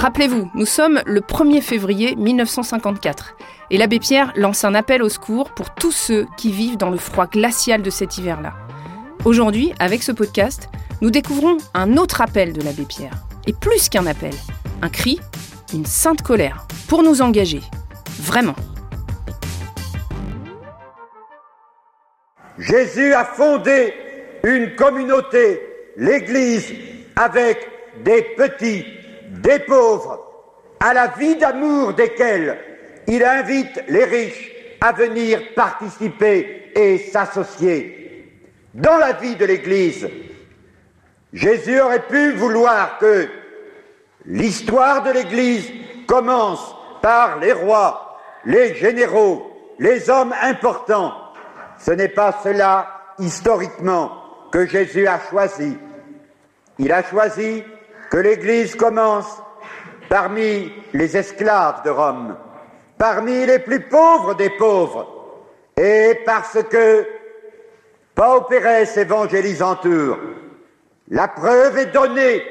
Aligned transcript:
Rappelez-vous, 0.00 0.50
nous 0.54 0.64
sommes 0.64 1.02
le 1.04 1.20
1er 1.20 1.60
février 1.60 2.16
1954 2.16 3.36
et 3.70 3.76
l'abbé 3.76 3.98
Pierre 3.98 4.32
lance 4.34 4.64
un 4.64 4.74
appel 4.74 5.02
au 5.02 5.10
secours 5.10 5.50
pour 5.50 5.74
tous 5.74 5.92
ceux 5.92 6.26
qui 6.38 6.52
vivent 6.52 6.78
dans 6.78 6.88
le 6.88 6.96
froid 6.96 7.26
glacial 7.26 7.82
de 7.82 7.90
cet 7.90 8.16
hiver-là. 8.16 8.54
Aujourd'hui, 9.26 9.74
avec 9.78 10.02
ce 10.02 10.10
podcast, 10.10 10.70
nous 11.02 11.10
découvrons 11.10 11.58
un 11.74 11.98
autre 11.98 12.22
appel 12.22 12.54
de 12.54 12.62
l'abbé 12.62 12.86
Pierre. 12.86 13.12
Et 13.46 13.52
plus 13.52 13.90
qu'un 13.90 14.06
appel, 14.06 14.32
un 14.80 14.88
cri, 14.88 15.20
une 15.74 15.84
sainte 15.84 16.22
colère, 16.22 16.66
pour 16.88 17.02
nous 17.02 17.20
engager. 17.20 17.60
Vraiment. 18.22 18.56
Jésus 22.58 23.12
a 23.12 23.26
fondé 23.26 23.92
une 24.44 24.74
communauté, 24.76 25.60
l'Église, 25.98 26.72
avec 27.16 27.68
des 28.02 28.22
petits, 28.38 28.86
des 29.30 29.60
pauvres, 29.60 30.26
à 30.80 30.92
la 30.92 31.08
vie 31.08 31.36
d'amour 31.36 31.92
desquels 31.94 32.58
il 33.06 33.24
invite 33.24 33.82
les 33.88 34.04
riches 34.04 34.52
à 34.80 34.92
venir 34.92 35.40
participer 35.54 36.72
et 36.74 36.98
s'associer. 36.98 38.40
Dans 38.74 38.96
la 38.96 39.12
vie 39.12 39.36
de 39.36 39.44
l'Église, 39.44 40.08
Jésus 41.32 41.80
aurait 41.80 42.06
pu 42.06 42.32
vouloir 42.32 42.98
que 42.98 43.28
l'histoire 44.26 45.02
de 45.02 45.10
l'Église 45.10 45.70
commence 46.06 46.74
par 47.02 47.38
les 47.38 47.52
rois, 47.52 48.18
les 48.44 48.74
généraux, 48.74 49.74
les 49.78 50.10
hommes 50.10 50.34
importants. 50.42 51.14
Ce 51.78 51.90
n'est 51.92 52.08
pas 52.08 52.40
cela 52.42 53.14
historiquement 53.18 54.12
que 54.50 54.66
Jésus 54.66 55.06
a 55.06 55.20
choisi. 55.30 55.76
Il 56.78 56.92
a 56.92 57.02
choisi 57.02 57.62
que 58.10 58.18
l'Église 58.18 58.74
commence 58.74 59.40
parmi 60.08 60.72
les 60.92 61.16
esclaves 61.16 61.82
de 61.84 61.90
Rome, 61.90 62.36
parmi 62.98 63.46
les 63.46 63.60
plus 63.60 63.80
pauvres 63.80 64.34
des 64.34 64.50
pauvres, 64.50 65.06
et 65.76 66.20
parce 66.26 66.58
que 66.68 67.06
en 69.62 69.76
tour, 69.76 70.18
la 71.08 71.28
preuve 71.28 71.78
est 71.78 71.92
donnée 71.92 72.42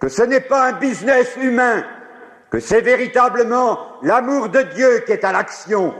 que 0.00 0.08
ce 0.08 0.22
n'est 0.22 0.40
pas 0.40 0.68
un 0.68 0.72
business 0.72 1.36
humain, 1.36 1.84
que 2.50 2.60
c'est 2.60 2.80
véritablement 2.80 3.78
l'amour 4.02 4.48
de 4.48 4.62
Dieu 4.62 5.00
qui 5.04 5.12
est 5.12 5.24
à 5.24 5.32
l'action, 5.32 5.92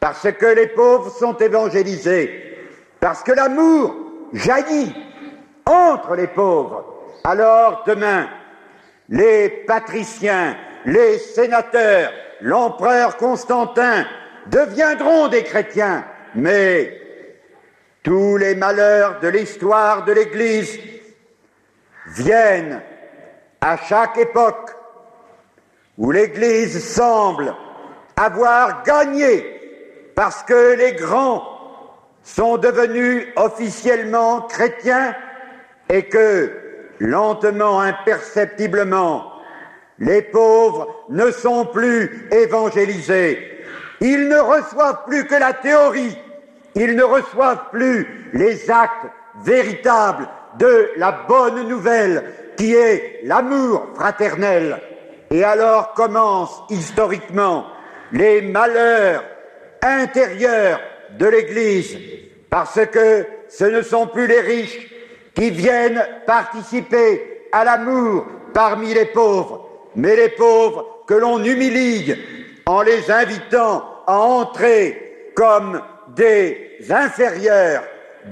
parce 0.00 0.30
que 0.32 0.46
les 0.46 0.66
pauvres 0.66 1.10
sont 1.10 1.36
évangélisés, 1.38 2.58
parce 3.00 3.22
que 3.22 3.32
l'amour 3.32 3.94
jaillit 4.34 4.94
entre 5.64 6.14
les 6.14 6.26
pauvres. 6.26 6.97
Alors 7.24 7.84
demain, 7.86 8.28
les 9.08 9.48
patriciens, 9.48 10.56
les 10.84 11.18
sénateurs, 11.18 12.12
l'empereur 12.40 13.16
Constantin 13.16 14.06
deviendront 14.46 15.28
des 15.28 15.42
chrétiens, 15.42 16.04
mais 16.34 17.00
tous 18.02 18.36
les 18.36 18.54
malheurs 18.54 19.20
de 19.20 19.28
l'histoire 19.28 20.04
de 20.04 20.12
l'Église 20.12 20.78
viennent 22.06 22.80
à 23.60 23.76
chaque 23.76 24.16
époque 24.18 24.70
où 25.98 26.10
l'Église 26.10 26.82
semble 26.82 27.54
avoir 28.16 28.82
gagné 28.84 29.58
parce 30.14 30.42
que 30.42 30.74
les 30.74 30.92
grands 30.92 31.42
sont 32.22 32.56
devenus 32.56 33.28
officiellement 33.36 34.42
chrétiens 34.42 35.14
et 35.88 36.04
que, 36.04 36.67
lentement, 37.00 37.80
imperceptiblement, 37.80 39.32
les 39.98 40.22
pauvres 40.22 41.04
ne 41.08 41.30
sont 41.30 41.66
plus 41.66 42.28
évangélisés. 42.30 43.38
Ils 44.00 44.28
ne 44.28 44.38
reçoivent 44.38 45.04
plus 45.06 45.26
que 45.26 45.34
la 45.34 45.52
théorie, 45.52 46.16
ils 46.74 46.94
ne 46.94 47.02
reçoivent 47.02 47.70
plus 47.72 48.30
les 48.32 48.70
actes 48.70 49.06
véritables 49.42 50.28
de 50.58 50.90
la 50.96 51.12
bonne 51.28 51.68
nouvelle 51.68 52.24
qui 52.56 52.74
est 52.74 53.20
l'amour 53.24 53.88
fraternel. 53.94 54.80
Et 55.30 55.44
alors 55.44 55.92
commencent 55.94 56.62
historiquement 56.70 57.66
les 58.12 58.40
malheurs 58.42 59.24
intérieurs 59.82 60.80
de 61.18 61.26
l'Église, 61.26 61.96
parce 62.50 62.80
que 62.86 63.26
ce 63.48 63.64
ne 63.64 63.82
sont 63.82 64.06
plus 64.06 64.26
les 64.26 64.40
riches 64.40 64.88
qui 65.38 65.50
viennent 65.50 66.04
participer 66.26 67.46
à 67.52 67.64
l'amour 67.64 68.26
parmi 68.52 68.92
les 68.92 69.06
pauvres, 69.06 69.68
mais 69.94 70.16
les 70.16 70.30
pauvres 70.30 71.04
que 71.06 71.14
l'on 71.14 71.42
humilie 71.42 72.12
en 72.66 72.82
les 72.82 73.08
invitant 73.10 73.84
à 74.06 74.18
entrer 74.18 75.30
comme 75.36 75.80
des 76.16 76.78
inférieurs 76.90 77.84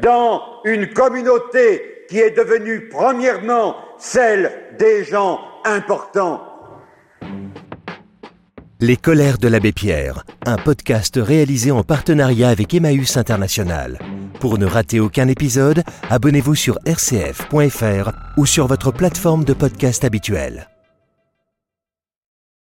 dans 0.03 0.43
une 0.65 0.93
communauté 0.93 2.05
qui 2.09 2.19
est 2.19 2.37
devenue 2.37 2.89
premièrement 2.89 3.77
celle 3.99 4.53
des 4.78 5.05
gens 5.05 5.41
importants. 5.65 6.43
Les 8.81 8.97
colères 8.97 9.38
de 9.38 9.49
l'abbé 9.49 9.73
Pierre, 9.73 10.25
un 10.44 10.56
podcast 10.56 11.19
réalisé 11.23 11.71
en 11.71 11.83
partenariat 11.83 12.49
avec 12.49 12.75
Emmaüs 12.75 13.17
International. 13.17 13.99
Pour 14.41 14.58
ne 14.58 14.66
rater 14.66 15.00
aucun 15.00 15.28
épisode, 15.28 15.82
abonnez-vous 16.10 16.54
sur 16.54 16.78
rcf.fr 16.86 18.10
ou 18.36 18.47
sur 18.47 18.66
votre 18.66 18.92
plateforme 18.92 19.44
de 19.44 19.54
podcast 19.54 20.04
habituelle. 20.04 20.69